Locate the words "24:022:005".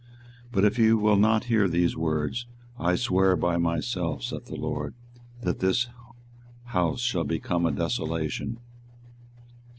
0.47-0.51